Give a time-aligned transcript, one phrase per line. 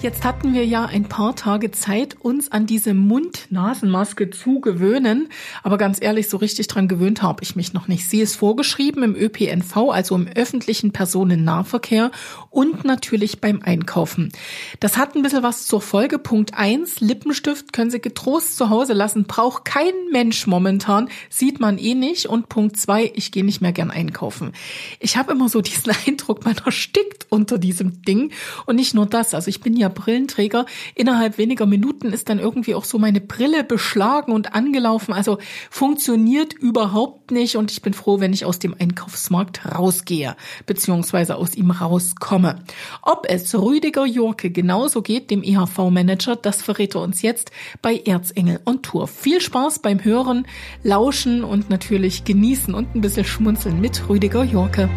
[0.00, 5.28] Jetzt hatten wir ja ein paar Tage Zeit, uns an diese Mund-Nasen-Maske zu gewöhnen.
[5.64, 8.08] Aber ganz ehrlich, so richtig dran gewöhnt habe ich mich noch nicht.
[8.08, 12.12] Sie ist vorgeschrieben im ÖPNV, also im öffentlichen Personennahverkehr
[12.50, 14.30] und natürlich beim Einkaufen.
[14.78, 16.20] Das hat ein bisschen was zur Folge.
[16.20, 19.24] Punkt eins: Lippenstift können Sie getrost zu Hause lassen.
[19.24, 21.08] Braucht kein Mensch momentan.
[21.28, 22.26] Sieht man eh nicht.
[22.26, 24.52] Und Punkt zwei: ich gehe nicht mehr gern einkaufen.
[25.00, 28.30] Ich habe immer so diesen Eindruck, man erstickt unter diesem Ding.
[28.64, 29.34] Und nicht nur das.
[29.34, 30.66] Also ich bin ja Brillenträger.
[30.94, 35.12] Innerhalb weniger Minuten ist dann irgendwie auch so meine Brille beschlagen und angelaufen.
[35.12, 35.38] Also
[35.70, 41.54] funktioniert überhaupt nicht und ich bin froh, wenn ich aus dem Einkaufsmarkt rausgehe, beziehungsweise aus
[41.54, 42.62] ihm rauskomme.
[43.02, 47.50] Ob es Rüdiger Jorke genauso geht, dem EHV-Manager, das verrät er uns jetzt
[47.82, 49.08] bei Erzengel on Tour.
[49.08, 50.46] Viel Spaß beim Hören,
[50.82, 54.88] Lauschen und natürlich genießen und ein bisschen schmunzeln mit Rüdiger Jorke.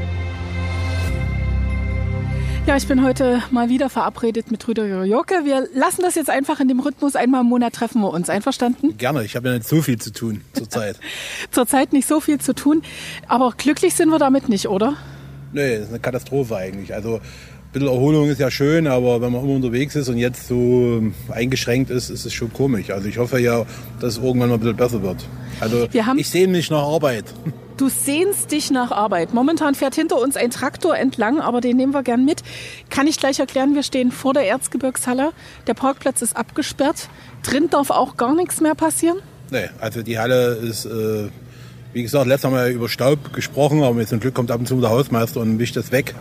[2.67, 5.45] Ja, ich bin heute mal wieder verabredet mit Rüdiger Jocke.
[5.45, 7.15] Wir lassen das jetzt einfach in dem Rhythmus.
[7.15, 8.29] Einmal im Monat treffen wir uns.
[8.29, 8.97] Einverstanden?
[8.97, 9.23] Gerne.
[9.25, 10.99] Ich habe ja nicht so viel zu tun zurzeit.
[11.51, 12.83] zurzeit nicht so viel zu tun.
[13.27, 14.95] Aber glücklich sind wir damit nicht, oder?
[15.53, 16.93] Nee, das ist eine Katastrophe eigentlich.
[16.93, 17.19] Also
[17.71, 21.89] bisschen Erholung ist ja schön, aber wenn man immer unterwegs ist und jetzt so eingeschränkt
[21.89, 22.89] ist, ist es schon komisch.
[22.89, 23.65] Also ich hoffe ja,
[23.99, 25.25] dass es irgendwann mal ein bisschen besser wird.
[25.59, 27.25] Also ich sehe mich nach Arbeit.
[27.77, 29.33] Du sehnst dich nach Arbeit.
[29.33, 32.43] Momentan fährt hinter uns ein Traktor entlang, aber den nehmen wir gern mit.
[32.91, 35.31] Kann ich gleich erklären, wir stehen vor der Erzgebirgshalle.
[35.65, 37.09] Der Parkplatz ist abgesperrt.
[37.41, 39.17] Drin darf auch gar nichts mehr passieren?
[39.49, 41.29] Nee, also die Halle ist, äh,
[41.93, 44.79] wie gesagt, letztes Mal über Staub gesprochen, aber mit zum Glück kommt ab und zu
[44.79, 46.13] der Hausmeister und wischt das weg.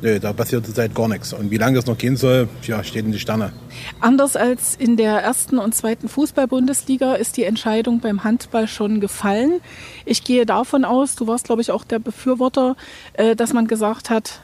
[0.00, 1.32] Nee, da passiert zurzeit gar nichts.
[1.32, 3.52] Und wie lange das noch gehen soll, ja, steht in die Sterne.
[4.00, 9.60] Anders als in der ersten und zweiten Fußball-Bundesliga ist die Entscheidung beim Handball schon gefallen.
[10.04, 12.76] Ich gehe davon aus, du warst, glaube ich, auch der Befürworter,
[13.14, 14.40] äh, dass man gesagt hat,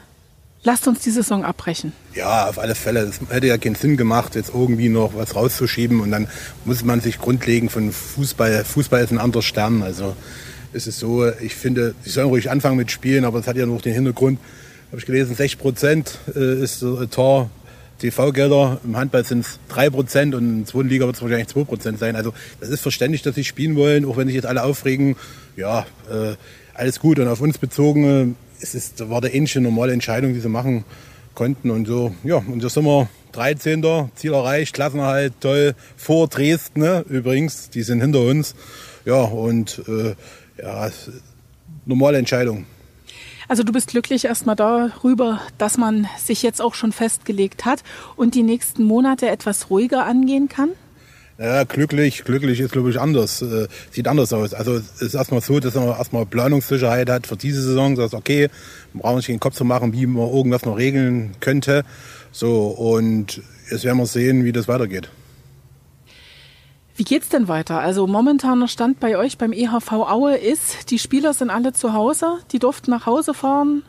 [0.63, 1.93] lasst uns die Saison abbrechen.
[2.13, 3.01] Ja, auf alle Fälle.
[3.01, 6.27] Es hätte ja keinen Sinn gemacht, jetzt irgendwie noch was rauszuschieben und dann
[6.65, 9.83] muss man sich grundlegend von Fußball, Fußball ist ein anderer Stern.
[9.83, 10.17] Also
[10.73, 13.65] es ist so, ich finde, sie sollen ruhig anfangen mit Spielen, aber es hat ja
[13.65, 14.39] noch den Hintergrund,
[14.87, 17.49] habe ich gelesen, 60 Prozent äh, ist der Tor
[17.99, 18.79] TV-Gelder.
[18.83, 21.63] Im Handball sind es 3 Prozent und in der zweiten Liga wird es wahrscheinlich 2
[21.63, 22.15] Prozent sein.
[22.15, 25.15] Also das ist verständlich, dass sie spielen wollen, auch wenn sich jetzt alle aufregen.
[25.55, 26.35] Ja, äh,
[26.73, 27.19] alles gut.
[27.19, 30.85] Und auf uns bezogen, äh, es ist, war der ähnliche normale Entscheidung, die sie machen
[31.33, 31.69] konnten.
[31.71, 34.09] Und so, ja, und so sind wir 13.
[34.15, 35.75] Ziel erreicht, Klassenerhalt, toll.
[35.97, 37.05] Vor Dresden, ne?
[37.09, 38.55] übrigens, die sind hinter uns.
[39.05, 40.15] Ja, und äh,
[40.61, 40.89] ja,
[41.85, 42.65] normale Entscheidung.
[43.47, 47.83] Also du bist glücklich erstmal darüber, dass man sich jetzt auch schon festgelegt hat
[48.15, 50.69] und die nächsten Monate etwas ruhiger angehen kann?
[51.37, 54.53] Ja, glücklich, glücklich ist glaube ich anders, äh, sieht anders aus.
[54.53, 58.49] Also es ist erstmal so, dass man erstmal Planungssicherheit hat für diese Saison, dass okay,
[58.93, 61.83] man braucht nicht den Kopf zu machen, wie man irgendwas noch regeln könnte.
[62.31, 65.09] So und jetzt werden wir sehen, wie das weitergeht.
[66.97, 67.79] Wie geht's denn weiter?
[67.79, 72.37] Also momentaner Stand bei euch beim EHV Aue ist, die Spieler sind alle zu Hause,
[72.53, 73.83] die durften nach Hause fahren.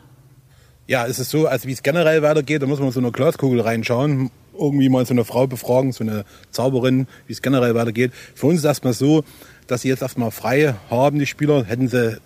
[0.87, 3.61] Ja, es ist so, also wie es generell weitergeht, da muss man so eine Glaskugel
[3.61, 8.11] reinschauen, irgendwie mal so eine Frau befragen, so eine Zauberin, wie es generell weitergeht.
[8.35, 9.23] Für uns ist erstmal so,
[9.67, 11.63] dass sie jetzt erstmal frei haben, die Spieler.
[11.63, 12.17] Hätten sie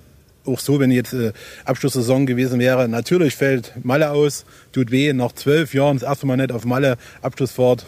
[0.46, 1.34] auch so, wenn jetzt äh,
[1.66, 2.88] Abschlusssaison gewesen wäre.
[2.88, 6.98] Natürlich fällt Malle aus, tut weh, nach zwölf Jahren das erste Mal nicht auf Malle,
[7.22, 7.86] Abschlussfahrt,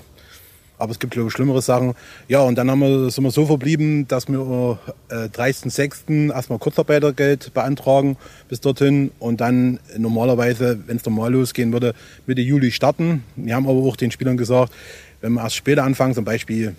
[0.77, 1.93] aber es gibt, glaube ich, schlimmere Sachen.
[2.27, 4.79] Ja, und dann haben wir, sind wir so verblieben, dass wir
[5.09, 6.33] äh, 30.06.
[6.33, 8.17] erstmal Kurzarbeitergeld beantragen
[8.49, 11.93] bis dorthin und dann normalerweise, wenn es normal losgehen würde,
[12.25, 13.23] Mitte Juli starten.
[13.35, 14.73] Wir haben aber auch den Spielern gesagt,
[15.21, 16.75] wenn wir erst später anfangen, zum Beispiel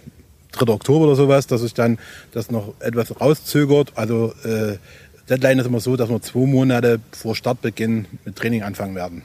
[0.53, 0.73] 3.
[0.73, 1.99] Oktober oder sowas, dass sich dann
[2.33, 3.93] das noch etwas rauszögert.
[3.95, 4.77] Also äh,
[5.29, 9.23] Deadline ist immer so, dass wir zwei Monate vor Startbeginn mit Training anfangen werden.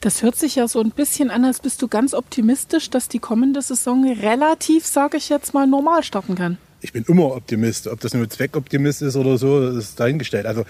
[0.00, 3.18] Das hört sich ja so ein bisschen an, als bist du ganz optimistisch, dass die
[3.18, 6.56] kommende Saison relativ, sage ich jetzt mal, normal starten kann.
[6.80, 7.88] Ich bin immer Optimist.
[7.88, 10.46] Ob das nur Zweckoptimist ist oder so, ist dahingestellt.
[10.46, 10.64] Also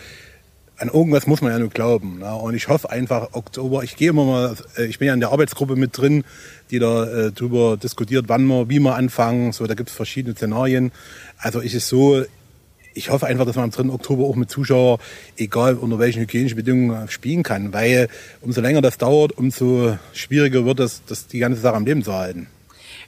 [0.79, 2.21] an irgendwas muss man ja nur glauben.
[2.21, 2.35] Ne?
[2.35, 3.83] Und ich hoffe einfach Oktober.
[3.83, 6.25] Ich gehe immer mal, äh, ich bin ja in der Arbeitsgruppe mit drin,
[6.71, 9.53] die da äh, drüber diskutiert, wann wir, wie wir anfangen.
[9.53, 10.93] So, da gibt es verschiedene Szenarien.
[11.37, 12.25] Also ist es so,
[12.95, 13.93] ich hoffe einfach, dass man am 3.
[13.93, 14.99] Oktober auch mit Zuschauern,
[15.37, 17.73] egal unter welchen hygienischen Bedingungen, spielen kann.
[17.73, 18.09] Weil
[18.41, 22.13] umso länger das dauert, umso schwieriger wird es, das die ganze Sache am Leben zu
[22.13, 22.49] halten.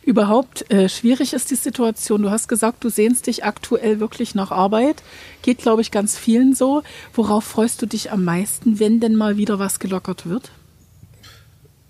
[0.03, 2.23] Überhaupt äh, schwierig ist die Situation.
[2.23, 5.03] Du hast gesagt, du sehnst dich aktuell wirklich nach Arbeit.
[5.43, 6.82] Geht, glaube ich, ganz vielen so.
[7.12, 10.53] Worauf freust du dich am meisten, wenn denn mal wieder was gelockert wird?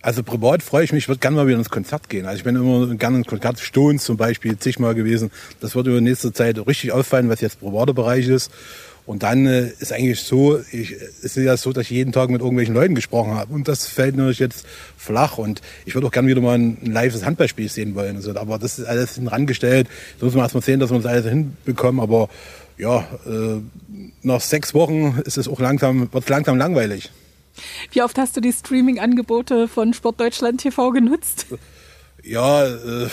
[0.02, 2.25] Also privat freue ich mich, ich würde gerne mal wieder ins Konzert gehen.
[2.25, 5.31] Also ich bin immer gerne ins Konzert, Stones zum Beispiel, zigmal gewesen.
[5.61, 8.50] Das wird über nächste Zeit richtig auffallen, was jetzt privater Bereich ist.
[9.05, 12.41] Und dann äh, ist eigentlich so, ich, ist ja so, dass ich jeden Tag mit
[12.41, 13.52] irgendwelchen Leuten gesprochen habe.
[13.52, 14.64] Und das fällt natürlich jetzt
[14.97, 15.37] flach.
[15.37, 18.17] Und ich würde auch gerne wieder mal ein, ein lives Handballspiel sehen wollen.
[18.17, 19.88] Also, aber das ist alles hinrangestellt.
[20.19, 22.00] Da muss man erst mal sehen, dass wir das alles hinbekommen.
[22.00, 22.29] Aber
[22.79, 23.61] ja, äh,
[24.23, 27.11] nach sechs Wochen ist es auch langsam, wird es langsam langweilig.
[27.93, 31.47] Wie oft hast du die Streaming-Angebote von Sportdeutschland TV genutzt?
[32.23, 33.08] Ja, äh,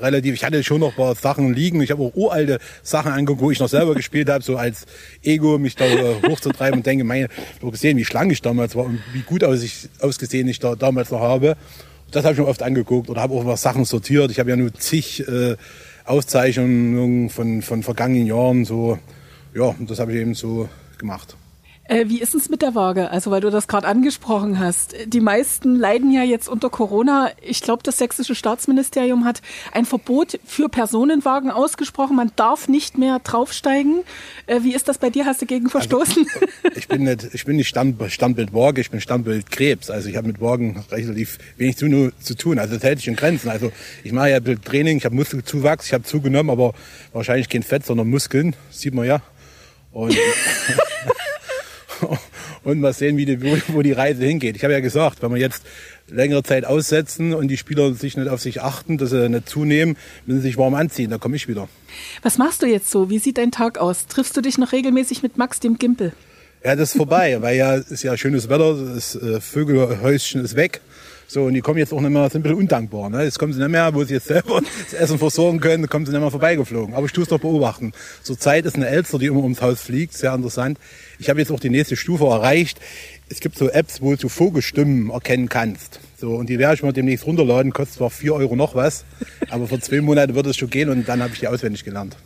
[0.00, 0.34] relativ.
[0.34, 1.80] Ich hatte schon noch ein paar Sachen liegen.
[1.80, 4.86] Ich habe auch uralte Sachen angeguckt, wo ich noch selber gespielt habe, so als
[5.22, 8.74] Ego, mich da äh, hochzutreiben und denke, meine, ich habe gesehen, wie schlank ich damals
[8.76, 11.56] war und wie gut aus ich, ausgesehen ich da damals noch habe.
[12.10, 14.30] Das habe ich mir oft angeguckt oder habe auch was Sachen sortiert.
[14.30, 15.56] Ich habe ja nur zig äh,
[16.04, 18.64] Auszeichnungen von, von vergangenen Jahren.
[18.64, 18.98] So,
[19.54, 20.68] ja, das habe ich eben so
[20.98, 21.36] gemacht.
[21.88, 23.10] Äh, wie ist es mit der Waage?
[23.10, 24.94] Also, weil du das gerade angesprochen hast.
[25.06, 27.30] Die meisten leiden ja jetzt unter Corona.
[27.42, 29.42] Ich glaube, das sächsische Staatsministerium hat
[29.72, 32.16] ein Verbot für Personenwagen ausgesprochen.
[32.16, 34.02] Man darf nicht mehr draufsteigen.
[34.46, 35.26] Äh, wie ist das bei dir?
[35.26, 36.26] Hast du gegen verstoßen?
[36.34, 39.90] Also, ich bin nicht, ich bin nicht Stand, Standbild Waage, ich bin Standbild Krebs.
[39.90, 42.58] Also ich habe mit Wagen relativ wenig zu, zu tun.
[42.58, 43.48] Also das hält sich in Grenzen.
[43.48, 43.72] Also
[44.02, 46.74] ich mache ja Training, ich habe Muskelzuwachs, ich habe zugenommen, aber
[47.12, 48.54] wahrscheinlich kein Fett, sondern Muskeln.
[48.70, 49.20] sieht man ja.
[49.92, 50.16] Und
[52.66, 54.56] und mal sehen, wie die, wo die Reise hingeht.
[54.56, 55.62] Ich habe ja gesagt, wenn wir jetzt
[56.08, 59.96] längere Zeit aussetzen und die Spieler sich nicht auf sich achten, dass sie nicht zunehmen,
[60.26, 61.68] müssen sie sich warm anziehen, da komme ich wieder.
[62.22, 63.08] Was machst du jetzt so?
[63.08, 64.06] Wie sieht dein Tag aus?
[64.08, 66.12] Triffst du dich noch regelmäßig mit Max, dem Gimpel?
[66.64, 70.80] Ja, das ist vorbei, weil ja ist ja schönes Wetter, das äh, Vögelhäuschen ist weg.
[71.28, 73.10] So, und die kommen jetzt auch nicht mehr, sind ein bisschen undankbar.
[73.10, 73.24] Ne?
[73.24, 76.12] Jetzt kommen sie nicht mehr, wo sie jetzt selber das Essen versorgen können, kommen sie
[76.12, 76.94] nicht mehr vorbeigeflogen.
[76.94, 77.92] Aber ich tue es doch beobachten.
[78.22, 80.78] Zurzeit ist eine Elster, die immer ums Haus fliegt, sehr interessant.
[81.18, 82.78] Ich habe jetzt auch die nächste Stufe erreicht.
[83.28, 85.98] Es gibt so Apps, wo du Vogelstimmen erkennen kannst.
[86.16, 89.04] So, und die werde ich mal demnächst runterladen, kostet zwar vier Euro noch was,
[89.50, 92.16] aber vor zwei Monaten wird es schon gehen und dann habe ich die auswendig gelernt.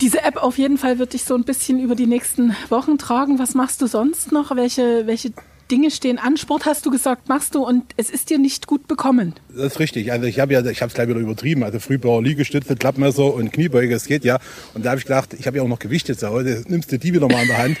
[0.00, 3.38] Diese App auf jeden Fall wird dich so ein bisschen über die nächsten Wochen tragen.
[3.38, 4.54] Was machst du sonst noch?
[4.56, 5.32] Welche, welche
[5.70, 6.36] Dinge stehen an.
[6.36, 9.34] Sport hast du gesagt, machst du und es ist dir nicht gut bekommen.
[9.48, 10.12] Das ist richtig.
[10.12, 11.62] Also ich habe ja, ich habe es gleich wieder übertrieben.
[11.62, 14.38] Also Frühbauer Liegestütze, Klappmesser und Kniebeuge, das geht ja.
[14.74, 16.98] Und da habe ich gedacht, ich habe ja auch noch Gewichte zu Hause, nimmst du
[16.98, 17.78] die wieder mal in der Hand.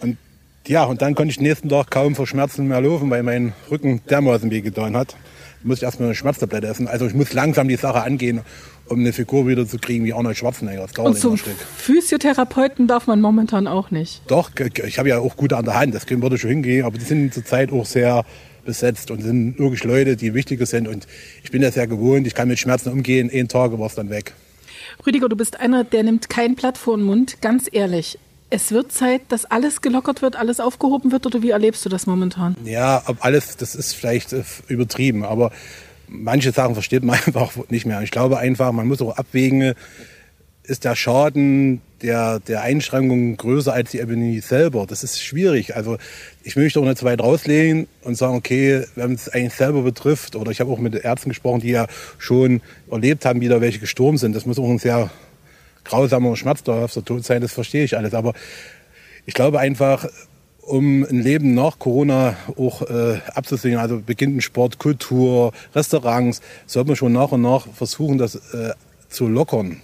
[0.00, 0.18] Und
[0.66, 3.52] ja, und dann konnte ich den nächsten Tag kaum vor Schmerzen mehr laufen, weil mein
[3.70, 5.14] Rücken dermaßen weh getan hat
[5.64, 6.88] muss ich erstmal eine Schmerztablette essen.
[6.88, 8.42] Also ich muss langsam die Sache angehen,
[8.88, 10.82] um eine Figur wieder zu kriegen wie Arnold Schwarzenegger.
[10.82, 14.22] Das dauert Und zum Physiotherapeuten darf man momentan auch nicht.
[14.26, 14.50] Doch,
[14.84, 17.32] ich habe ja auch gute an der Hand, das würde schon hingehen, aber die sind
[17.32, 18.24] zurzeit auch sehr
[18.64, 20.88] besetzt und sind wirklich Leute, die wichtiger sind.
[20.88, 21.06] Und
[21.42, 24.10] ich bin das ja gewohnt, ich kann mit Schmerzen umgehen, einen Tag war es dann
[24.10, 24.32] weg.
[25.06, 28.18] Rüdiger, du bist einer, der nimmt kein Blatt vor den Mund, ganz ehrlich
[28.54, 32.06] es wird Zeit, dass alles gelockert wird, alles aufgehoben wird oder wie erlebst du das
[32.06, 32.56] momentan?
[32.64, 35.50] Ja, alles, das ist vielleicht äh, übertrieben, aber
[36.08, 38.02] manche Sachen versteht man einfach nicht mehr.
[38.02, 39.74] Ich glaube einfach, man muss auch abwägen,
[40.66, 44.86] ist der Schaden der, der Einschränkungen größer als die Epidemie selber?
[44.86, 45.76] Das ist schwierig.
[45.76, 45.98] Also
[46.42, 50.36] ich möchte auch nicht zu weit rauslehnen und sagen, okay, wenn es eigentlich selber betrifft,
[50.36, 51.86] oder ich habe auch mit Ärzten gesprochen, die ja
[52.18, 54.34] schon erlebt haben, wie da welche gestorben sind.
[54.34, 55.10] Das muss auch ein sehr
[55.84, 58.14] grausamer und schmerzhafter Tod sein, das verstehe ich alles.
[58.14, 58.32] Aber
[59.26, 60.08] ich glaube einfach,
[60.66, 66.96] um ein Leben nach Corona auch äh, abzusichern, also beginnt Sport, Kultur, Restaurants, sollte man
[66.96, 68.72] schon nach und nach versuchen, das äh,
[69.08, 69.80] zu lockern.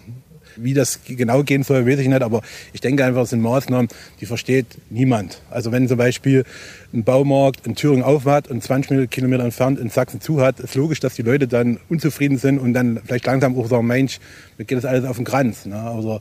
[0.56, 2.42] Wie das genau gehen soll, weiß ich nicht, aber
[2.72, 3.88] ich denke einfach, es sind Maßnahmen,
[4.20, 5.40] die versteht niemand.
[5.48, 6.44] Also wenn zum Beispiel
[6.92, 11.00] ein Baumarkt in Thüringen aufhat und 20 Kilometer entfernt in Sachsen zu hat, ist logisch,
[11.00, 14.18] dass die Leute dann unzufrieden sind und dann vielleicht langsam auch sagen, Mensch,
[14.58, 15.66] mir geht das alles auf den Kranz.
[15.66, 15.80] Ne?
[15.80, 16.20] Also,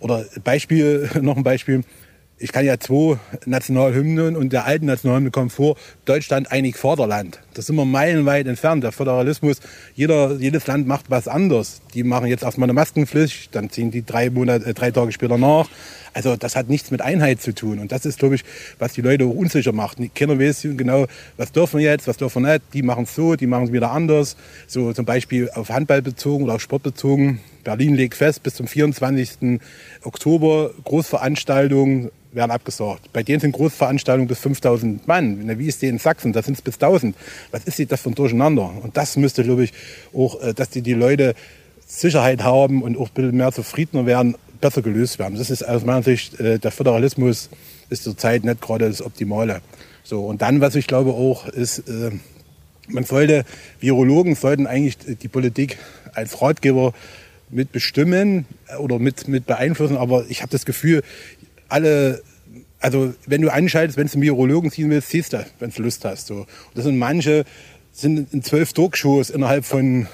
[0.00, 1.82] oder Beispiel, noch ein Beispiel,
[2.40, 7.40] ich kann ja zwei Nationalhymnen und der alten Nationalhymne kommt vor, Deutschland einig Vaterland.
[7.54, 8.84] Das sind wir meilenweit entfernt.
[8.84, 9.58] Der Föderalismus,
[9.94, 11.80] jeder, jedes Land macht was anders.
[11.94, 15.38] Die machen jetzt erstmal eine Maskenpflicht, dann ziehen die drei, Monate, äh, drei Tage später
[15.38, 15.68] nach.
[16.12, 17.78] Also das hat nichts mit Einheit zu tun.
[17.78, 18.44] Und das ist, glaube ich,
[18.78, 19.98] was die Leute auch unsicher macht.
[20.14, 22.64] Keiner weiß genau, was dürfen wir jetzt, was dürfen wir nicht.
[22.74, 24.36] Die machen es so, die machen es wieder anders.
[24.66, 27.40] So zum Beispiel auf Handball bezogen oder auf Sport bezogen.
[27.64, 29.60] Berlin legt fest, bis zum 24.
[30.02, 33.12] Oktober Großveranstaltungen werden abgesagt.
[33.12, 35.58] Bei denen sind Großveranstaltungen bis 5000 Mann.
[35.58, 36.32] Wie ist die in Sachsen?
[36.32, 37.16] Da sind es bis 1000.
[37.50, 38.72] Was ist das von Durcheinander?
[38.82, 39.72] Und das müsste, glaube ich,
[40.14, 41.34] auch, äh, dass die, die Leute
[41.86, 45.36] Sicherheit haben und auch ein bisschen mehr zufriedener werden, besser gelöst werden.
[45.36, 47.50] Das ist aus meiner Sicht, äh, der Föderalismus
[47.88, 49.60] ist zurzeit nicht gerade das Optimale.
[50.04, 52.10] So, und dann, was ich glaube auch, ist, äh,
[52.88, 53.44] man sollte,
[53.80, 55.78] Virologen sollten eigentlich die Politik
[56.14, 56.92] als Ratgeber
[57.48, 58.46] mit bestimmen
[58.78, 61.02] oder mit, mit beeinflussen, aber ich habe das Gefühl,
[61.68, 62.22] alle,
[62.80, 66.04] also wenn du anschaltest, wenn du einen Virologen ziehen willst, siehst du, wenn du Lust
[66.04, 66.26] hast.
[66.26, 66.34] So.
[66.34, 67.44] Und das sind manche,
[67.92, 70.08] sind in zwölf Talkshows innerhalb von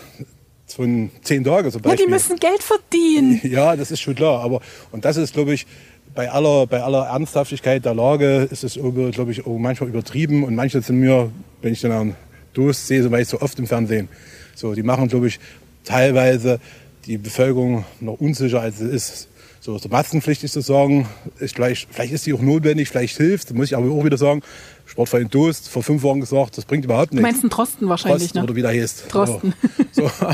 [0.66, 2.00] von zehn Tagen zum Beispiel.
[2.00, 3.40] Ja, die müssen Geld verdienen.
[3.44, 4.42] Ja, das ist schon klar.
[4.42, 5.66] Aber, und das ist, glaube ich,
[6.14, 10.54] bei aller, bei aller Ernsthaftigkeit der Lage ist es, glaube ich, auch manchmal übertrieben und
[10.54, 11.30] manche sind mir,
[11.62, 12.16] wenn ich dann einen
[12.52, 14.08] Durst sehe, so weil ich so oft im Fernsehen,
[14.54, 15.38] so, die machen, glaube ich,
[15.85, 16.58] teilweise
[17.04, 19.28] die Bevölkerung noch unsicher, als sie ist.
[19.66, 21.08] So, so Maskenpflicht ist zu sagen,
[21.40, 24.42] ist vielleicht, vielleicht ist sie auch notwendig, vielleicht hilft, muss ich aber auch wieder sagen,
[24.85, 27.16] Sportverein Dost vor fünf Wochen gesagt, das bringt überhaupt nichts.
[27.16, 28.44] Du meinst einen Trosten wahrscheinlich, Trosten ne?
[28.44, 29.08] oder wie der heißt.
[29.08, 29.54] Trosten.
[29.90, 30.06] So.
[30.20, 30.28] so.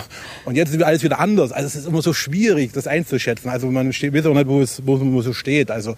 [0.44, 1.50] Und jetzt ist alles wieder anders.
[1.50, 3.48] Also es ist immer so schwierig, das einzuschätzen.
[3.48, 5.70] Also man steht, weiß auch nicht, wo es, wo es so steht.
[5.70, 5.96] Also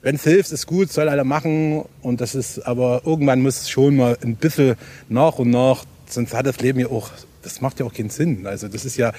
[0.00, 1.84] wenn es hilft, ist gut, soll alle machen.
[2.00, 4.76] Und das ist, aber irgendwann muss es schon mal ein bisschen
[5.10, 7.10] nach und nach, sonst hat das Leben ja auch,
[7.42, 8.46] das macht ja auch keinen Sinn.
[8.46, 9.12] Also das ist ja,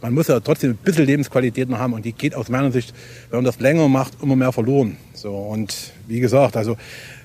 [0.00, 2.94] man muss ja trotzdem ein bisschen Lebensqualität noch haben und die geht aus meiner Sicht,
[3.30, 4.96] wenn man das länger macht, immer mehr verloren.
[5.14, 6.76] So und wie gesagt, also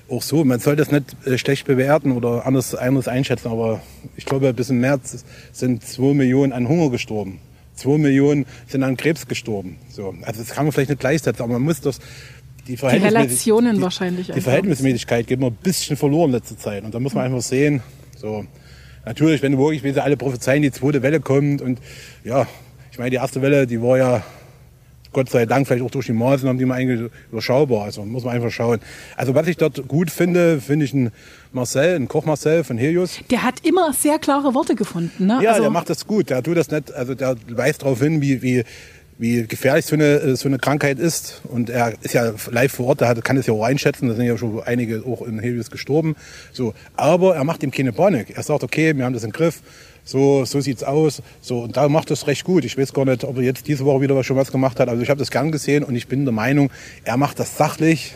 [0.08, 3.80] auch so, man soll das nicht äh, schlecht bewerten oder anders, anders einschätzen, aber
[4.16, 7.40] ich glaube, bis im März sind zwei Millionen an Hunger gestorben.
[7.74, 9.76] Zwei Millionen sind an Krebs gestorben.
[9.90, 11.98] So, also das kann man vielleicht nicht gleichsetzen, aber man muss das
[12.68, 14.30] die, die Relationen die, wahrscheinlich.
[14.30, 17.42] Die Verhältnismäßigkeit geht mir ein bisschen verloren in letzter Zeit und da muss man einfach
[17.42, 17.82] sehen,
[18.16, 18.44] so
[19.04, 21.80] natürlich, wenn du wirklich, wie sie alle prophezeien, die zweite Welle kommt und
[22.24, 22.46] ja,
[22.96, 24.24] ich meine, die erste Welle, die war ja
[25.12, 27.84] Gott sei Dank vielleicht auch durch die Maßnahmen, die man eigentlich überschaubar.
[27.84, 28.80] Also muss man einfach schauen.
[29.18, 31.12] Also was ich dort gut finde, finde ich einen
[31.52, 33.20] Marcel, einen Koch Marcel von Helios.
[33.30, 35.26] Der hat immer sehr klare Worte gefunden.
[35.26, 35.40] Ne?
[35.42, 36.30] Ja, also der macht das gut.
[36.30, 38.64] Der tut das nicht, also der weist darauf hin, wie, wie,
[39.18, 41.42] wie gefährlich so eine, so eine Krankheit ist.
[41.44, 44.08] Und er ist ja live vor Ort, der kann es ja auch einschätzen.
[44.08, 46.16] Da sind ja schon einige auch in Helios gestorben.
[46.50, 46.72] So.
[46.96, 48.34] Aber er macht ihm keine Panik.
[48.34, 49.60] Er sagt, okay, wir haben das im Griff
[50.06, 51.20] so, so sieht's aus.
[51.42, 52.64] So, und da macht es recht gut.
[52.64, 54.88] Ich weiß gar nicht, ob er jetzt diese Woche wieder schon was gemacht hat.
[54.88, 56.70] Also ich habe das gern gesehen und ich bin der Meinung,
[57.04, 58.14] er macht das sachlich.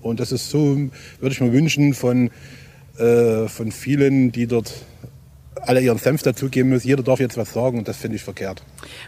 [0.00, 0.78] Und das ist so,
[1.20, 2.30] würde ich mir wünschen von,
[2.96, 4.72] äh, von vielen, die dort
[5.60, 6.86] alle ihren Senf dazugeben müssen.
[6.86, 8.62] Jeder darf jetzt was sagen und das finde ich verkehrt.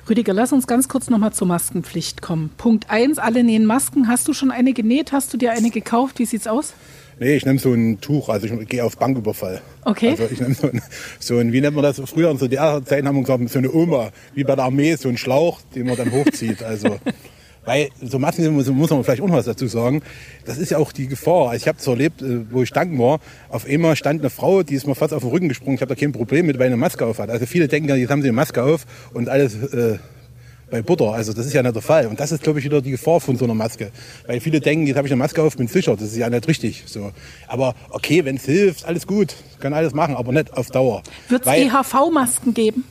[0.09, 2.51] Rüdiger, lass uns ganz kurz nochmal zur Maskenpflicht kommen.
[2.57, 4.09] Punkt eins: alle nähen Masken.
[4.09, 5.13] Hast du schon eine genäht?
[5.13, 6.19] Hast du dir eine gekauft?
[6.19, 6.75] Wie sieht's aus?
[7.21, 9.61] Nee, ich nehme so ein Tuch, also ich gehe auf Banküberfall.
[9.85, 10.11] Okay.
[10.11, 10.83] Also ich nehme so ein,
[11.21, 12.01] so ein, wie nennt man das?
[12.05, 14.97] Früher in so der Zeit haben wir gesagt, so eine Oma, wie bei der Armee,
[14.97, 16.63] so ein Schlauch, den man dann hochzieht.
[16.63, 16.99] Also,
[17.65, 20.03] weil so Masken muss, muss man vielleicht auch noch was dazu sagen.
[20.45, 21.51] Das ist ja auch die Gefahr.
[21.51, 23.21] Also ich habe es erlebt, äh, wo ich tanken war.
[23.49, 25.77] Auf einmal stand eine Frau, die ist mir fast auf den Rücken gesprungen.
[25.77, 27.31] Ich habe da kein Problem mit, weil eine Maske auf hat.
[27.31, 29.99] Also viele denken ja, jetzt haben sie eine Maske auf und alles äh,
[30.75, 31.13] bei Butter.
[31.13, 32.09] Also das ist ja nicht der Fall.
[32.09, 33.93] Und das ist, glaube ich, wieder die Gefahr von so einer Maske.
[34.27, 35.95] Weil viele denken, jetzt habe ich eine Maske auf, bin sicher.
[35.95, 36.83] Das ist ja nicht richtig.
[36.87, 37.13] So.
[37.47, 39.37] Aber okay, wenn es hilft, alles gut.
[39.61, 41.05] Kann alles machen, aber nicht auf Dauer.
[41.29, 42.83] Wird es EHV-Masken geben?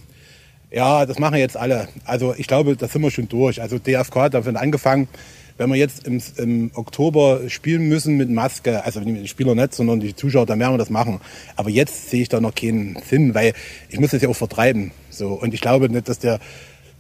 [0.72, 1.90] Ja, das machen jetzt alle.
[2.06, 3.62] Also ich glaube, da sind wir schon durch.
[3.62, 5.10] Also DFK hat davon angefangen,
[5.58, 10.00] wenn wir jetzt im, im, Oktober spielen müssen mit Maske, also die Spieler nicht, sondern
[10.00, 11.20] die Zuschauer, dann werden wir das machen.
[11.58, 13.54] Aber jetzt sehe ich da noch keinen Sinn, weil
[13.90, 14.92] ich muss das ja auch vertreiben.
[15.10, 15.34] So.
[15.34, 16.40] Und ich glaube nicht, dass der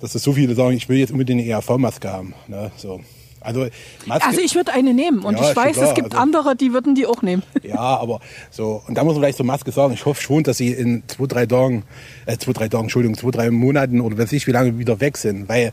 [0.04, 2.34] dass es so viele sagen, ich will jetzt unbedingt eine ERV-Maske haben.
[2.50, 2.72] Ne?
[2.76, 3.00] So.
[3.40, 3.68] Also,
[4.06, 6.74] Maske, also ich würde eine nehmen und ja, ich weiß, es gibt also, andere, die
[6.74, 7.42] würden die auch nehmen.
[7.64, 8.20] Ja, aber
[8.52, 11.04] so, und da muss man vielleicht so Maske sagen, ich hoffe schon, dass sie in
[11.08, 11.84] zwei, drei Tagen,
[12.26, 15.18] äh, zwei, drei Tagen, Entschuldigung, zwei, drei Monaten oder weiß ich wie lange wieder weg
[15.18, 15.72] sind, weil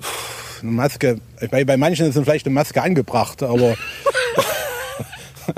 [0.00, 1.18] pff, eine Maske,
[1.50, 3.76] bei, bei manchen ist vielleicht eine Maske angebracht, aber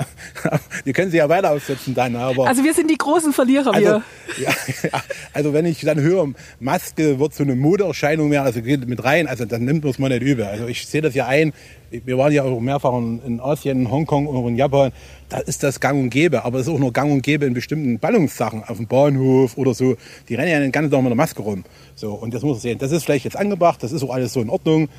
[0.85, 2.15] die können sie ja weiter aussetzen dann.
[2.15, 4.03] Aber, also wir sind die großen Verlierer, also, wir.
[4.39, 4.51] Ja,
[4.83, 5.01] ja,
[5.33, 9.27] also wenn ich dann höre, Maske wird so eine Modeerscheinung mehr, also geht mit rein,
[9.27, 10.45] also dann nimmt man es mal nicht übel.
[10.45, 11.53] Also ich sehe das ja ein,
[11.89, 14.91] wir waren ja auch mehrfach in, Asien, in Hongkong und in Japan,
[15.29, 17.53] da ist das gang und gäbe, aber es ist auch nur gang und gäbe in
[17.53, 19.95] bestimmten Ballungssachen, auf dem Bahnhof oder so.
[20.29, 21.63] Die rennen ja den ganzen Tag mit einer Maske rum.
[21.95, 22.77] So, und das muss man sehen.
[22.77, 24.89] Das ist vielleicht jetzt angebracht, das ist auch alles so in Ordnung.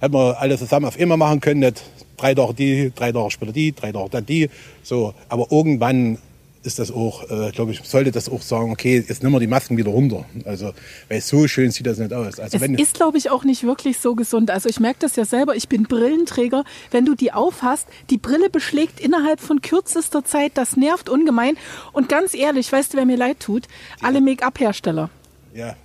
[0.00, 1.82] Hätten wir alles zusammen auf immer machen können, nicht
[2.16, 4.48] drei Tage die, drei Tage später die, drei Tage dann die.
[4.82, 6.18] So, aber irgendwann
[6.64, 9.46] ist das auch, äh, glaube ich, sollte das auch sagen, okay, jetzt nehmen wir die
[9.46, 10.24] Masken wieder runter.
[10.44, 10.72] Also,
[11.08, 12.38] weil so schön sieht das nicht aus.
[12.38, 14.50] Also, es wenn, ist, glaube ich, auch nicht wirklich so gesund.
[14.50, 16.64] Also ich merke das ja selber, ich bin Brillenträger.
[16.90, 21.56] Wenn du die aufhast, die Brille beschlägt innerhalb von kürzester Zeit, das nervt ungemein.
[21.92, 23.64] Und ganz ehrlich, weißt du, wer mir leid tut?
[24.00, 25.10] Alle Make-up-Hersteller.
[25.54, 25.76] Ja.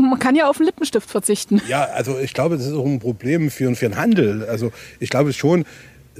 [0.00, 1.60] Man kann ja auf einen Lippenstift verzichten.
[1.68, 4.44] Ja, also ich glaube, das ist auch ein Problem für, für den Handel.
[4.44, 5.64] Also ich glaube schon,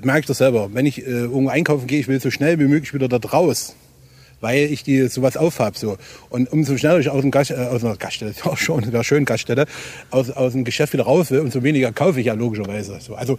[0.03, 2.67] merke ich das selber, wenn ich äh, irgendwo einkaufen gehe, ich will so schnell wie
[2.67, 3.75] möglich wieder da raus
[4.41, 5.97] weil ich die sowas aufhab so
[6.31, 9.25] und umso schneller ich aus, dem Gast, äh, aus einer Gaststätte, ja schon, wäre schön
[9.25, 9.67] Gaststätte,
[10.11, 12.99] aus, aus dem Geschäft wieder raus will, umso weniger kaufe ich ja logischerweise.
[13.01, 13.39] So, also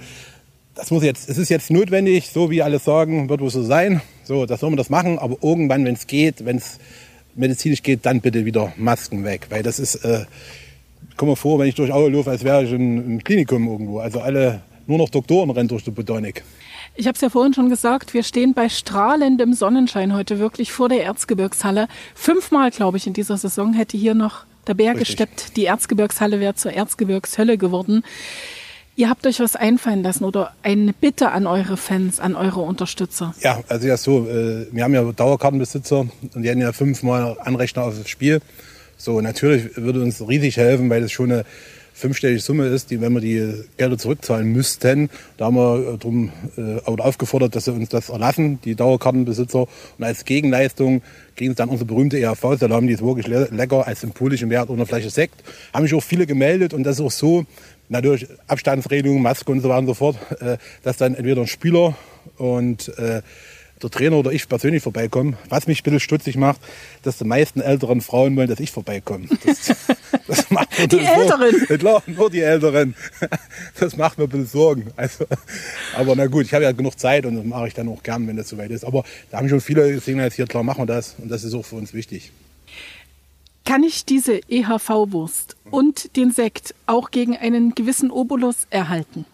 [0.76, 4.02] das muss jetzt, es ist jetzt notwendig, so wie alle sagen, wird wohl so sein.
[4.24, 6.78] So, das soll man das machen, aber irgendwann, wenn es geht, wenn es
[7.42, 9.48] medizinisch geht, dann bitte wieder Masken weg.
[9.50, 10.26] Weil das ist, äh,
[11.18, 14.00] komm mir vor, wenn ich durch Aue laufe, als wäre ich in einem Klinikum irgendwo.
[14.00, 16.44] Also alle, nur noch Doktoren rennen durch die Botanik.
[16.96, 20.90] Ich habe es ja vorhin schon gesagt, wir stehen bei strahlendem Sonnenschein heute wirklich vor
[20.90, 21.88] der Erzgebirgshalle.
[22.16, 25.08] Fünfmal, glaube ich, in dieser Saison hätte hier noch der Bär Richtig.
[25.08, 25.58] gesteppt.
[25.58, 28.04] Die Erzgebirgshalle wäre zur Erzgebirgshölle geworden.
[29.02, 33.34] Ihr habt euch was einfallen lassen oder eine Bitte an eure Fans, an eure Unterstützer.
[33.42, 37.86] Ja, also ja so, äh, wir haben ja Dauerkartenbesitzer und die haben ja fünfmal Anrechner
[37.86, 38.42] auf das Spiel.
[38.98, 41.46] So, natürlich würde uns riesig helfen, weil das schon eine
[41.94, 46.80] fünfstellige Summe ist, die, wenn wir die Gelder zurückzahlen müssten, da haben wir drum äh,
[46.86, 49.62] aufgefordert, dass sie uns das erlassen, die Dauerkartenbesitzer.
[49.98, 51.02] Und als Gegenleistung
[51.36, 54.86] kriegen sie dann unsere berühmte ERV-Salami, die ist wirklich le lecker, als symbolischen Wert oder
[54.86, 55.44] Flasche Sekt.
[55.74, 57.46] Haben sich auch viele gemeldet und das ist auch so,
[57.90, 61.96] natürlich Abstandsregelung, Maske und so weiter und so fort, äh, dass dann entweder ein Spieler
[62.38, 63.22] und äh,
[63.84, 65.38] der Trainer oder ich persönlich vorbeikommen.
[65.50, 66.60] Was mich ein bisschen stutzig macht,
[67.04, 69.28] dass die meisten älteren Frauen wollen, dass ich vorbeikomme.
[69.46, 69.68] Das,
[70.28, 71.52] das macht mir die Älteren?
[71.52, 71.80] Sorgen.
[71.80, 72.96] Klar, nur die Älteren.
[73.80, 74.92] Das macht mir ein bisschen Sorgen.
[74.96, 75.26] Also,
[75.96, 78.28] aber na gut, ich habe ja genug Zeit und das mache ich dann auch gern,
[78.28, 78.84] wenn das soweit ist.
[78.84, 81.16] Aber da haben schon viele signalisiert, klar, machen wir das.
[81.18, 82.32] Und das ist auch für uns wichtig.
[83.66, 89.26] Kann ich diese EHV-Wurst und den Sekt auch gegen einen gewissen Obolus erhalten?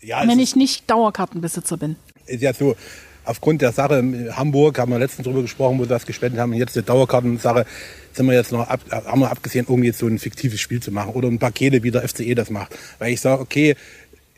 [0.00, 1.96] Ja, wenn ich nicht Dauerkartenbesitzer bin.
[2.26, 2.76] Ist ja so,
[3.24, 6.52] aufgrund der Sache in Hamburg, haben wir letztens darüber gesprochen, wo wir das gespendet haben,
[6.52, 7.66] und jetzt die Dauerkartensache,
[8.12, 10.90] sind wir jetzt noch ab, haben wir abgesehen, irgendwie jetzt so ein fiktives Spiel zu
[10.90, 12.76] machen oder ein Pakete, wie der FCE das macht.
[12.98, 13.76] Weil ich sage, okay,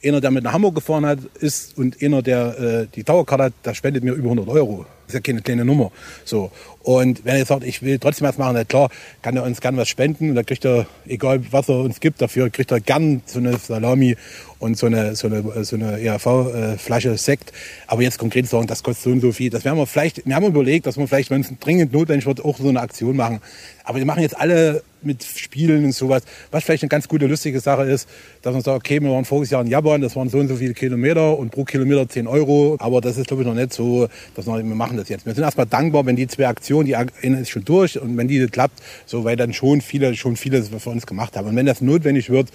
[0.04, 3.52] einer, der mit nach Hamburg gefahren hat, ist und einer, der äh, die Dauerkarte hat,
[3.64, 4.86] der spendet mir über 100 Euro.
[5.06, 5.90] Das ist ja keine kleine Nummer.
[6.24, 6.50] So.
[6.84, 8.90] Und wenn er jetzt sagt, ich will trotzdem was machen, na klar,
[9.22, 12.20] kann er uns gern was spenden und da kriegt er, egal was er uns gibt,
[12.20, 14.16] dafür kriegt er gern so eine Salami
[14.58, 17.52] und so eine, so eine, so eine ERV-Flasche äh, Sekt.
[17.86, 19.48] Aber jetzt konkret sagen, das kostet so und so viel.
[19.48, 22.44] Das werden wir vielleicht, wir haben überlegt, dass wir vielleicht, wenn es dringend notwendig wird,
[22.44, 23.40] auch so eine Aktion machen.
[23.84, 26.22] Aber wir machen jetzt alle mit Spielen und sowas.
[26.50, 28.08] Was vielleicht eine ganz gute, lustige Sache ist,
[28.42, 30.56] dass man sagt, okay, wir waren voriges Jahr in Japan, das waren so und so
[30.56, 32.76] viele Kilometer und pro Kilometer 10 Euro.
[32.80, 35.26] Aber das ist, glaube ich, noch nicht so, dass wir, wir machen das jetzt.
[35.26, 38.28] Wir sind erstmal dankbar, wenn die zwei Aktionen, die eine ist schon durch und wenn
[38.28, 41.48] die klappt, so, weil dann schon viele, schon vieles für uns gemacht haben.
[41.48, 42.48] Und wenn das notwendig wird,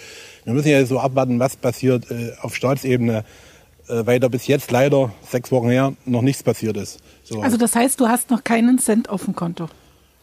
[0.46, 3.24] wir müssen ja so abwarten, was passiert äh, auf Staatsebene,
[3.88, 7.00] äh, weil da bis jetzt leider sechs Wochen her noch nichts passiert ist.
[7.24, 7.42] So.
[7.42, 9.70] Also das heißt, du hast noch keinen Cent auf dem Konto?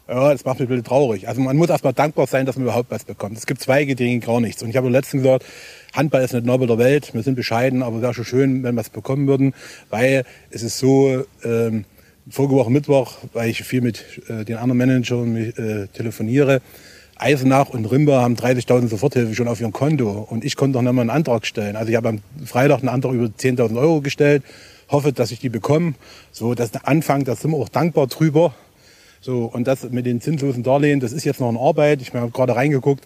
[0.07, 1.27] Ja, das macht mich ein bisschen traurig.
[1.27, 3.37] Also man muss erstmal dankbar sein, dass man überhaupt was bekommt.
[3.37, 4.63] Es gibt Zweige, die gar nichts.
[4.63, 5.45] Und ich habe letztens gesagt,
[5.93, 8.75] Handball ist nicht Nobel der Welt, wir sind bescheiden, aber es wäre schon schön, wenn
[8.75, 9.53] wir es bekommen würden,
[9.89, 11.83] weil es ist so, ähm,
[12.29, 16.61] vorige Woche Mittwoch, weil ich viel mit äh, den anderen Managern äh, telefoniere,
[17.19, 20.27] Eisenach und Rimba haben 30.000 Soforthilfe schon auf ihrem Konto.
[20.29, 21.75] Und ich konnte noch nicht mal einen Antrag stellen.
[21.75, 24.43] Also ich habe am Freitag einen Antrag über 10.000 Euro gestellt,
[24.89, 25.95] hoffe, dass ich die bekomme.
[26.31, 28.53] So, das ist der Anfang, da sind wir auch dankbar drüber.
[29.19, 32.01] So, und das mit den zinslosen Darlehen, das ist jetzt noch in Arbeit.
[32.01, 33.03] Ich habe gerade reingeguckt.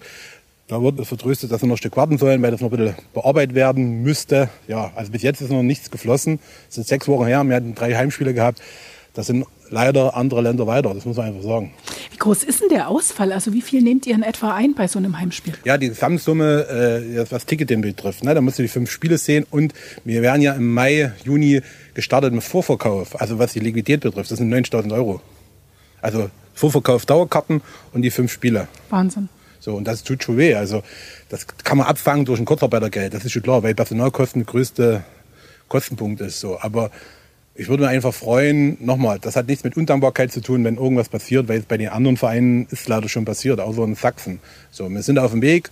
[0.67, 2.95] Da wird vertröstet, dass wir noch ein Stück warten sollen, weil das noch ein bisschen
[3.13, 4.49] bearbeitet werden müsste.
[4.67, 6.39] Ja, also bis jetzt ist noch nichts geflossen.
[6.69, 7.43] Es sind sechs Wochen her.
[7.43, 8.61] Wir hatten drei Heimspiele gehabt.
[9.13, 11.73] Das sind leider andere Länder weiter, das muss man einfach sagen.
[12.11, 13.33] Wie groß ist denn der Ausfall?
[13.33, 15.53] Also wie viel nehmt ihr in etwa ein bei so einem Heimspiel?
[15.65, 19.45] Ja, die Gesamtsumme, äh, was Ticketing betrifft, ne, da musst du die fünf Spiele sehen
[19.49, 19.73] und
[20.05, 21.61] wir werden ja im Mai, Juni
[21.93, 25.21] gestartet mit Vorverkauf, also was die Liquidität betrifft, das sind 90.000 Euro.
[26.01, 27.61] Also Vorverkauf Dauerkarten
[27.93, 28.67] und die fünf Spiele.
[28.89, 29.29] Wahnsinn.
[29.59, 30.55] So, und das tut schon weh.
[30.55, 30.81] Also,
[31.29, 33.13] das kann man abfangen durch ein Kurzarbeitergeld.
[33.13, 35.03] Das ist schon klar, weil Personalkosten der größte
[35.67, 36.39] Kostenpunkt ist.
[36.39, 36.59] So.
[36.59, 36.89] Aber
[37.53, 41.09] ich würde mich einfach freuen, nochmal, das hat nichts mit Undankbarkeit zu tun, wenn irgendwas
[41.09, 44.39] passiert, weil es bei den anderen Vereinen ist leider schon passiert, außer in Sachsen.
[44.71, 45.69] So, wir sind auf dem Weg.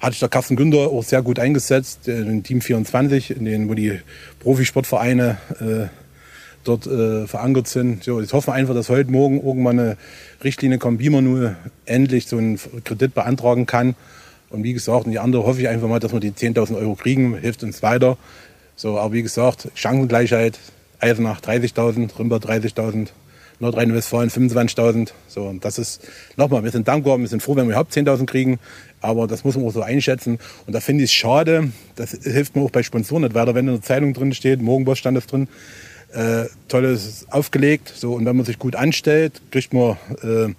[0.00, 3.74] Hat sich der Carsten Günther auch sehr gut eingesetzt, in Team 24, in den, wo
[3.74, 4.00] die
[4.40, 5.88] Profisportvereine äh,
[6.64, 8.02] dort äh, verankert sind.
[8.02, 9.96] So, jetzt hoffen wir einfach, dass heute Morgen irgendwann eine
[10.42, 13.94] Richtlinie kommt, wie man nur endlich so einen Kredit beantragen kann.
[14.48, 16.94] Und wie gesagt, und die andere hoffe ich einfach mal, dass wir die 10.000 Euro
[16.94, 18.16] kriegen, hilft uns weiter.
[18.74, 20.58] So, aber wie gesagt, Chancengleichheit,
[21.00, 23.08] Eisenach 30.000, Rimber 30.000,
[23.60, 25.10] Nordrhein-Westfalen 25.000.
[25.28, 26.02] So, das ist
[26.36, 28.58] nochmal, wir sind dankbar, wir sind froh, wenn wir überhaupt 10.000 kriegen,
[29.00, 30.38] aber das muss man auch so einschätzen.
[30.66, 33.68] Und da finde ich es schade, das hilft mir auch bei Sponsoren nicht weiter, wenn
[33.68, 35.48] in der Zeitung drin steht, Morgenboss stand das drin,
[36.12, 40.54] äh, tolles aufgelegt, so, und wenn man sich gut anstellt, kriegt man äh,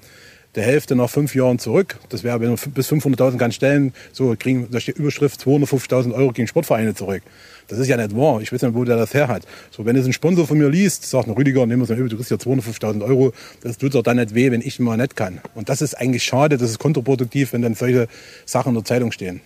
[0.55, 1.97] der Hälfte nach fünf Jahren zurück.
[2.09, 6.47] Das wäre, wenn man bis 500.000 kann stellen, so kriegen die Überschrift 250.000 Euro gegen
[6.47, 7.23] Sportvereine zurück.
[7.71, 8.41] Das ist ja nicht wahr.
[8.41, 9.43] Ich weiß nicht, wo der das her hat.
[9.71, 11.97] So, wenn es ein Sponsor von mir liest, sagt ein Rüdiger, nehmen wir es mal
[11.97, 13.31] über, du kriegst ja 250.000 Euro.
[13.61, 15.39] Das tut doch dann nicht weh, wenn ich mal nicht kann.
[15.55, 18.09] Und das ist eigentlich schade, das ist kontraproduktiv, wenn dann solche
[18.45, 19.39] Sachen in der Zeitung stehen.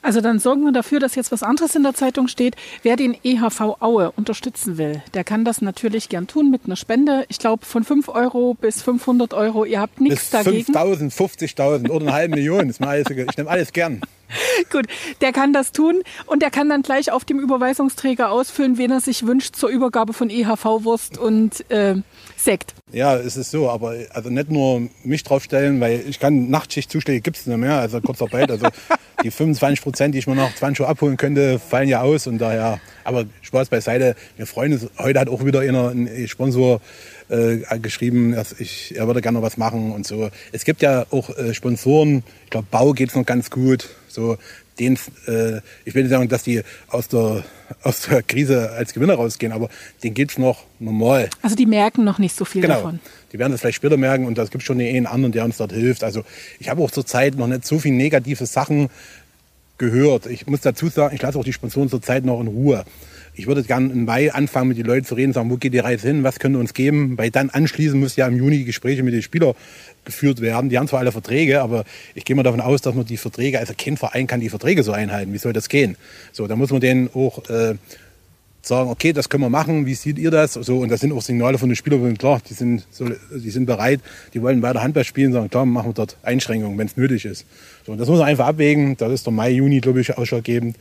[0.00, 2.56] Also dann sorgen wir dafür, dass jetzt was anderes in der Zeitung steht.
[2.82, 7.26] Wer den EHV Aue unterstützen will, der kann das natürlich gern tun mit einer Spende.
[7.28, 9.66] Ich glaube von 5 Euro bis 500 Euro.
[9.66, 10.72] Ihr habt nichts bis dagegen.
[10.72, 12.70] 5.000, 50.000 oder eine halbe Million.
[12.70, 14.00] Ist mir alles, ich nehme alles gern.
[14.70, 14.86] Gut,
[15.20, 19.00] der kann das tun und der kann dann gleich auf dem Überweisungsträger ausfüllen, wen er
[19.00, 21.96] sich wünscht zur Übergabe von EHV-Wurst und äh,
[22.36, 22.74] Sekt.
[22.92, 27.36] Ja, es ist so, aber also nicht nur mich draufstellen, weil ich kann Nachtschichtzuschläge gibt
[27.36, 28.68] es nicht mehr, also Kurzarbeit, also
[29.24, 32.38] die 25 Prozent, die ich mir noch 20 Uhr abholen könnte, fallen ja aus und
[32.38, 34.14] daher, aber Spaß beiseite.
[34.36, 36.80] Wir freuen uns, heute hat auch wieder einer, ein Sponsor
[37.28, 40.30] äh, geschrieben, dass ich, er würde gerne noch was machen und so.
[40.52, 44.38] Es gibt ja auch äh, Sponsoren, ich glaube Bau geht's noch ganz gut, so
[44.78, 44.94] den,
[45.26, 47.44] äh, ich will nicht sagen, dass die aus der,
[47.82, 49.68] aus der Krise als Gewinner rausgehen, aber
[50.02, 51.28] den geht's noch normal.
[51.42, 52.74] Also die merken noch nicht so viel genau.
[52.74, 53.00] davon.
[53.32, 55.56] Die werden das vielleicht später merken und es gibt schon den einen anderen, der uns
[55.56, 56.04] dort hilft.
[56.04, 56.24] Also
[56.58, 58.88] ich habe auch zurzeit noch nicht so viele negative Sachen
[59.76, 60.26] gehört.
[60.26, 62.84] Ich muss dazu sagen, ich lasse auch die Sponsoren zurzeit noch in Ruhe.
[63.38, 65.78] Ich würde gerne im Mai anfangen, mit den Leuten zu reden, sagen, wo geht die
[65.78, 69.14] Reise hin, was können uns geben, weil dann anschließend muss ja im Juni Gespräche mit
[69.14, 69.54] den Spielern
[70.04, 70.70] geführt werden.
[70.70, 71.84] Die haben zwar alle Verträge, aber
[72.16, 74.82] ich gehe mal davon aus, dass man die Verträge, also kein Verein kann die Verträge
[74.82, 75.32] so einhalten.
[75.32, 75.96] Wie soll das gehen?
[76.32, 77.76] So, da muss man denen auch äh,
[78.60, 80.54] sagen, okay, das können wir machen, wie seht ihr das?
[80.54, 83.66] So, und das sind auch Signale von den Spielern, klar, die sind, so, die sind
[83.66, 84.00] bereit,
[84.34, 87.46] die wollen weiter Handball spielen, sagen, klar, machen wir dort Einschränkungen, wenn es nötig ist.
[87.86, 90.76] So, und das muss man einfach abwägen, das ist der Mai, Juni, glaube ich, ausschlaggebend.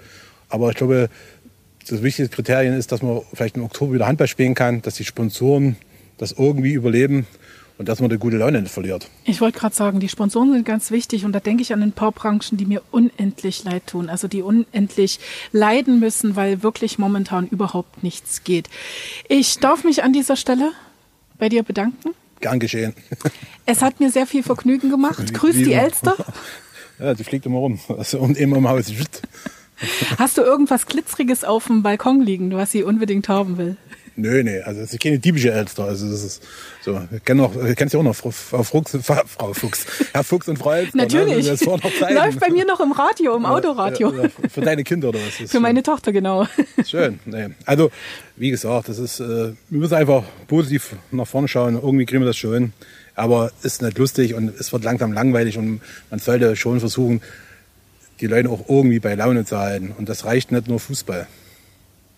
[0.49, 1.09] Aber ich glaube,
[1.87, 5.05] das wichtigste Kriterium ist, dass man vielleicht im Oktober wieder Handball spielen kann, dass die
[5.05, 5.77] Sponsoren
[6.17, 7.27] das irgendwie überleben
[7.77, 9.09] und dass man die gute Laune nicht verliert.
[9.23, 11.91] Ich wollte gerade sagen, die Sponsoren sind ganz wichtig und da denke ich an ein
[11.91, 15.19] paar Branchen, die mir unendlich leid tun, also die unendlich
[15.51, 18.69] leiden müssen, weil wirklich momentan überhaupt nichts geht.
[19.29, 20.71] Ich darf mich an dieser Stelle
[21.37, 22.11] bei dir bedanken.
[22.39, 22.93] Gern geschehen.
[23.65, 25.33] Es hat mir sehr viel Vergnügen gemacht.
[25.33, 26.15] Grüß die Elster.
[26.99, 28.91] Ja, die fliegt immer rum also, und immer im Haus.
[30.17, 33.77] Hast du irgendwas Glitzeriges auf dem Balkon liegen, was sie unbedingt haben will?
[34.19, 35.83] Nö, nee, also das ist keine typische Elster.
[35.83, 36.43] Also das ist
[36.81, 40.47] so, ich kenn noch, kennst du auch noch Frau, Frau Fuchs, Frau Fuchs, Herr Fuchs
[40.47, 40.97] und Frau Elster.
[40.97, 41.03] Ne?
[41.03, 41.45] Natürlich.
[41.45, 42.15] Ne?
[42.15, 44.11] Läuft bei mir noch im Radio, im Autoradio.
[44.15, 45.39] Ja, ja, für deine Kinder oder was?
[45.39, 46.47] Ist für meine Tochter, genau.
[46.85, 47.19] Schön.
[47.25, 47.49] Nee.
[47.65, 47.91] Also,
[48.37, 51.75] wie gesagt, das ist, äh, wir müssen einfach positiv nach vorne schauen.
[51.75, 52.73] Irgendwie kriegen wir das schon hin.
[53.13, 57.21] Aber ist nicht lustig und es wird langsam langweilig und man sollte schon versuchen,
[58.19, 59.93] die Leute auch irgendwie bei Laune zu halten.
[59.97, 61.27] Und das reicht nicht nur Fußball.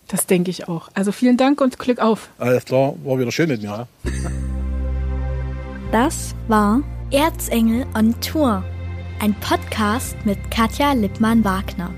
[0.07, 0.89] Das denke ich auch.
[0.93, 2.29] Also vielen Dank und Glück auf.
[2.39, 3.87] Alles klar, war wieder schön mit mir.
[5.91, 6.81] Das war
[7.11, 8.63] Erzengel on Tour,
[9.19, 11.93] ein Podcast mit Katja Lippmann-Wagner.